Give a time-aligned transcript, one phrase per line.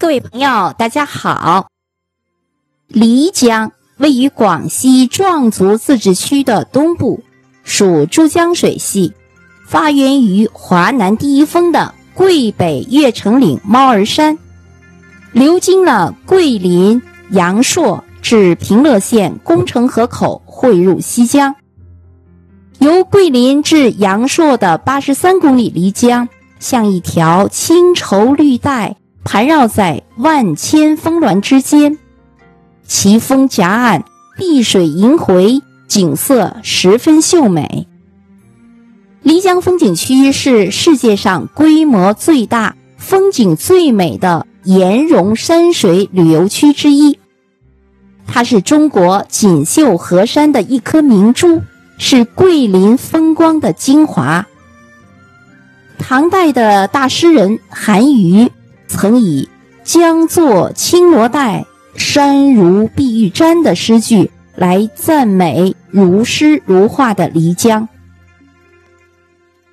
[0.00, 1.70] 各位朋友，大家好。
[2.88, 7.24] 漓江位于广西壮族自治区的东部，
[7.64, 9.12] 属珠江水系，
[9.66, 14.38] 发源于华南第一峰的桂北岳城岭猫儿山，
[15.32, 21.56] 流经了桂林、阳朔至平乐县工程河口，汇入西江。
[22.78, 26.28] 由桂林至阳朔的八十三公里漓江，
[26.60, 28.94] 像一条青绸绿带。
[29.30, 31.98] 盘绕在万千峰峦之间，
[32.86, 34.04] 奇峰夹岸，
[34.38, 37.86] 碧水萦回，景色十分秀美。
[39.22, 47.18] 漓江风景区是世界上规模最大、风景最美的岩溶山水旅游区之一。
[48.26, 51.60] 它是中国锦绣河山的一颗明珠，
[51.98, 54.46] 是桂林风光的精华。
[55.98, 58.50] 唐代的大诗人韩愈。
[59.00, 59.48] 曾以
[59.84, 67.88] “江作青罗带，山如碧玉毡”的诗句来赞美如诗如画的漓江。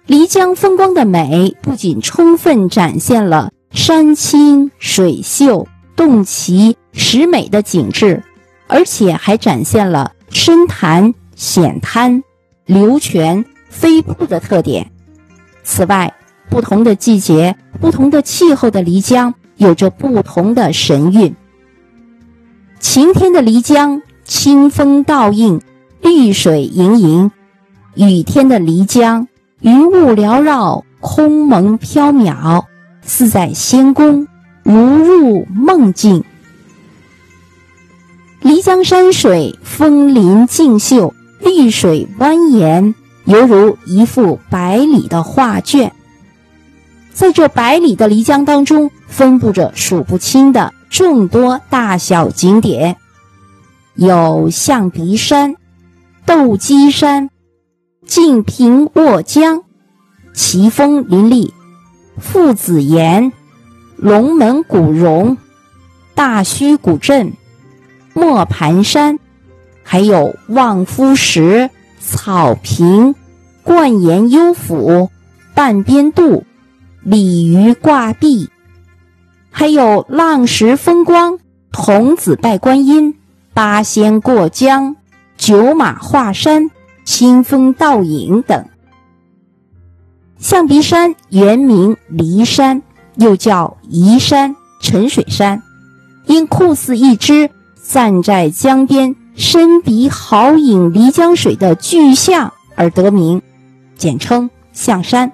[0.05, 8.21] 漓江风光的美，不仅充分展现了山清水秀、洞奇石美的景致，
[8.67, 12.23] 而且还展现了深潭、险滩、
[12.67, 14.91] 流泉、飞瀑的特点。
[15.63, 16.13] 此外，
[16.49, 21.35] 不同的季节、不同的气候的漓江，有着不同的神韵。
[22.79, 25.61] 晴天的漓江，清风倒映，
[26.01, 27.31] 绿水盈盈；
[27.95, 29.27] 雨天的漓江，
[29.61, 32.63] 云雾缭绕，空蒙缥缈，
[33.01, 34.27] 似在仙宫，
[34.63, 36.23] 如入梦境。
[38.41, 42.93] 漓江山水峰林竞秀，绿水蜿蜒，
[43.25, 45.91] 犹如一幅百里的画卷。
[47.15, 52.97] 在这百里的漓江当中，分布着数不清的众多大小景点，
[53.93, 55.55] 有象鼻山、
[56.25, 57.29] 斗鸡山、
[58.05, 59.63] 净平卧江、
[60.33, 61.53] 奇峰林立、
[62.17, 63.31] 父子岩、
[63.95, 65.37] 龙门古榕、
[66.15, 67.31] 大须古镇、
[68.13, 69.19] 磨盘山，
[69.83, 71.69] 还有望夫石、
[72.01, 73.15] 草坪、
[73.63, 75.09] 灌岩幽府、
[75.53, 76.43] 半边渡。
[77.05, 78.49] 鲤鱼挂壁，
[79.51, 81.37] 还有浪石风光、
[81.71, 83.13] 童子拜观音、
[83.53, 84.95] 八仙过江、
[85.37, 86.71] 九马画山、
[87.03, 88.65] 清风倒影等。
[90.39, 92.81] 象鼻山原名骊山，
[93.17, 95.61] 又叫夷山、沉水山，
[96.25, 97.51] 因酷似一只
[97.83, 103.43] 站在江边、伸鼻好饮漓江水的巨象而得名，
[103.95, 105.31] 简称象山。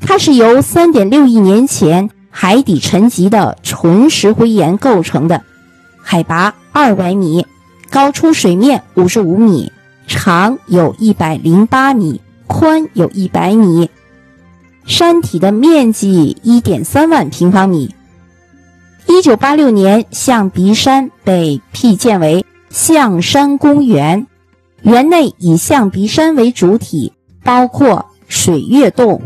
[0.00, 5.42] 它是由三点六亿年前海底沉积的纯石灰岩构成的，
[6.02, 7.46] 海拔二百米，
[7.90, 9.72] 高出水面五十五米，
[10.06, 13.88] 长有一百零八米，宽有一百米，
[14.84, 17.94] 山体的面积一点三万平方米。
[19.06, 24.26] 一九八六年，象鼻山被辟建为象山公园，
[24.82, 27.12] 园内以象鼻山为主体，
[27.42, 29.22] 包括水月洞。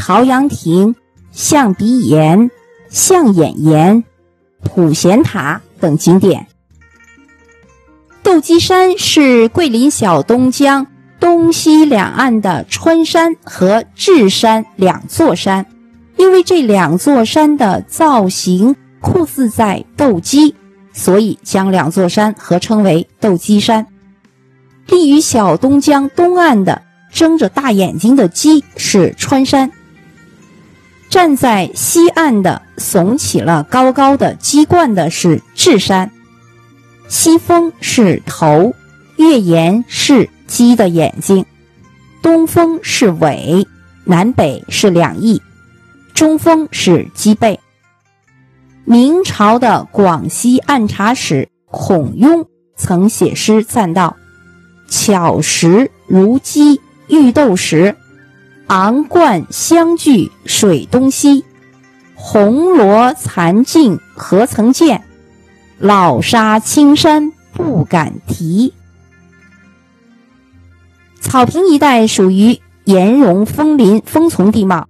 [0.00, 0.94] 朝阳亭、
[1.32, 2.52] 象鼻岩、
[2.88, 4.04] 象眼岩、
[4.62, 6.46] 普贤塔等景点。
[8.22, 10.86] 斗鸡山是桂林小东江
[11.18, 15.66] 东西两岸的穿山和智山两座山，
[16.16, 20.54] 因为这两座山的造型酷似在斗鸡，
[20.92, 23.88] 所以将两座山合称为斗鸡山。
[24.86, 26.82] 立于小东江东岸的
[27.12, 29.72] 睁着大眼睛的鸡是穿山。
[31.08, 36.10] 站在西岸的耸起了高高的鸡冠的是智山，
[37.08, 38.74] 西峰是头，
[39.16, 41.46] 月岩是鸡的眼睛，
[42.22, 43.66] 东峰是尾，
[44.04, 45.40] 南北是两翼，
[46.12, 47.58] 中峰是鸡背。
[48.84, 52.46] 明朝的广西按察使孔雍
[52.76, 54.16] 曾写诗赞道
[54.88, 57.96] ：“巧石如鸡玉斗时。”
[58.68, 61.42] 昂冠相距水东西，
[62.14, 65.02] 红罗残镜何曾见？
[65.78, 68.74] 老沙青山不敢提。
[71.18, 74.86] 草坪一带属于岩溶峰林峰丛地貌，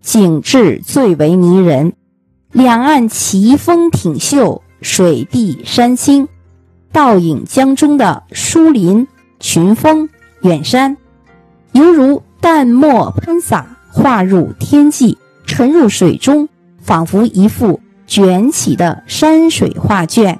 [0.00, 1.94] 景致最为迷人。
[2.52, 6.28] 两岸奇峰挺秀，水碧山青，
[6.92, 9.08] 倒影江中的疏林
[9.40, 10.08] 群峰
[10.42, 10.96] 远山，
[11.72, 12.22] 犹如。
[12.46, 16.48] 淡墨喷洒，画入天际，沉入水中，
[16.80, 20.38] 仿佛一幅卷起的山水画卷，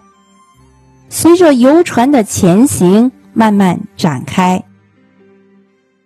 [1.09, 4.63] 随着游船的前行慢慢展开。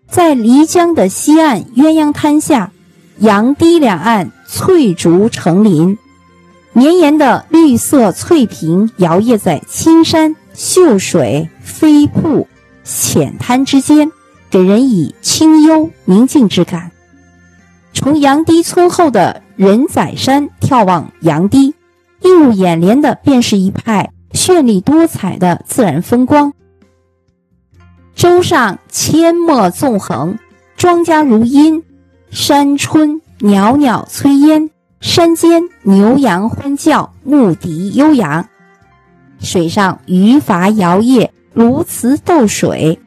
[0.08, 2.73] 在漓江的西岸鸳鸯滩下，
[3.19, 5.99] 阳堤两岸翠竹成林，
[6.73, 12.49] 绵延的绿色翠屏摇曳在青山秀水飞瀑
[12.85, 14.11] 浅滩之间，
[14.50, 16.91] 给人以清幽宁静之感。
[17.93, 21.75] 从杨堤村后的人仔山眺望杨堤，
[22.23, 26.52] 映入眼帘的便是一派绚丽多彩的自然风光。
[28.14, 30.38] 洲上阡陌纵横，
[30.76, 31.82] 庄稼如茵；
[32.31, 34.70] 山春袅袅炊烟，
[35.00, 38.46] 山间牛羊欢叫，牧笛悠扬。
[39.41, 42.99] 水上鱼筏摇曳，鸬鹚斗水。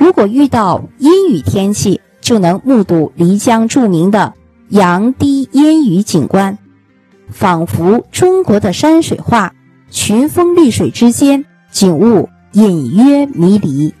[0.00, 4.32] 如果遇到阴雨天气，就能目睹漓江著名的
[4.70, 6.56] 阳堤烟雨景观，
[7.30, 9.52] 仿佛中国的山水画，
[9.90, 13.92] 群峰绿水之间，景物隐约迷离。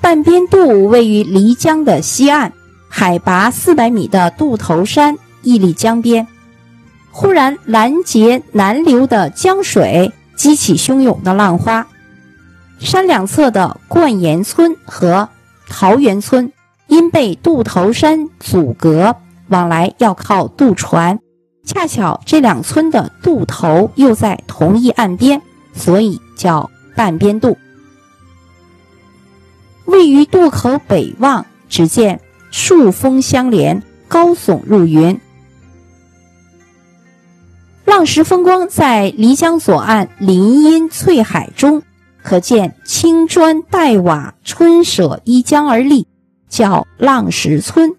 [0.00, 2.52] 半边渡位于漓江的西岸，
[2.88, 6.26] 海拔四百米的渡头山屹立江边。
[7.12, 11.86] 忽然拦截南流的江水，激起汹涌的浪花。
[12.82, 15.28] 山两侧的灌岩村和
[15.68, 16.52] 桃源村
[16.88, 19.16] 因被渡头山阻隔，
[19.48, 21.20] 往来要靠渡船。
[21.64, 25.42] 恰巧这两村的渡头又在同一岸边，
[25.72, 27.56] 所以叫半边渡。
[29.84, 32.20] 位于渡口北望，只见
[32.50, 35.20] 树峰相连，高耸入云。
[37.84, 41.82] 浪石风光在漓江左岸林荫翠海中，
[42.22, 46.06] 可见青砖黛瓦，春舍依江而立，
[46.48, 47.94] 叫浪石村。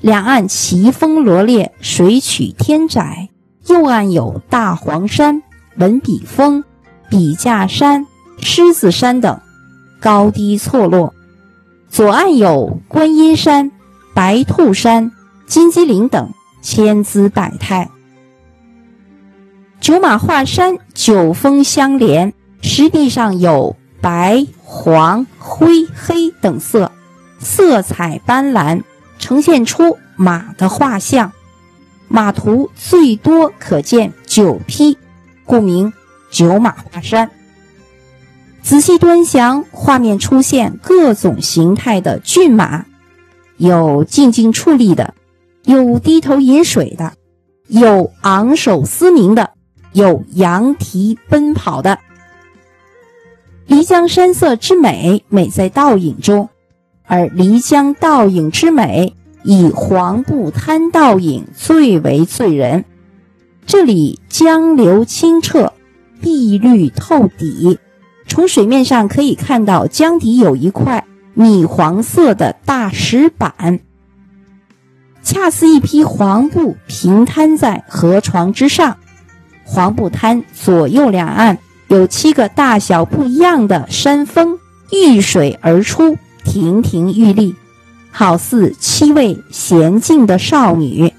[0.00, 3.30] 两岸奇峰罗列，水曲天窄。
[3.66, 5.42] 右岸有大黄山、
[5.76, 6.62] 文笔峰、
[7.08, 8.06] 笔架山、
[8.38, 9.40] 狮子山等。
[9.98, 11.14] 高低错落，
[11.88, 13.72] 左岸有观音山、
[14.12, 15.10] 白兔山、
[15.46, 17.88] 金鸡岭等，千姿百态。
[19.80, 22.34] 九马画山九峰相连，
[22.66, 26.90] 石壁上有白、黄、灰、黑等色，
[27.38, 28.82] 色彩斑斓，
[29.18, 31.30] 呈现出马的画像。
[32.08, 34.96] 马图最多可见九匹，
[35.44, 35.92] 故名
[36.30, 37.30] 九马画山。
[38.62, 42.86] 仔细端详，画面出现各种形态的骏马，
[43.58, 45.12] 有静静矗立的，
[45.64, 47.12] 有低头饮水的，
[47.68, 49.50] 有昂首嘶鸣的，
[49.92, 51.98] 有扬蹄奔跑的。
[53.66, 56.48] 漓江山色之美，美在倒影中，
[57.04, 62.84] 而漓江倒影之美，以黄布滩倒影最为醉人。
[63.66, 65.72] 这里江流清澈，
[66.20, 67.78] 碧绿透底。
[68.26, 73.80] 从水面上可以看到，江底有一块米黄色的大石板，
[75.22, 78.98] 恰似一匹黄布平摊在河床之上。
[79.64, 81.58] 黄布滩左右两岸
[81.94, 84.58] 有七个大小不一样的山峰，
[84.90, 87.54] 遇水而出，亭亭玉立，
[88.10, 91.12] 好似七位娴静的少女。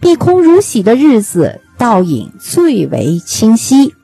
[0.00, 3.94] 碧空如洗的日子，倒影最为清晰。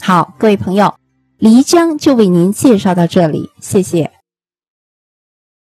[0.00, 0.94] 好，各位朋友，
[1.40, 4.17] 漓江就为您介绍到这里，谢谢。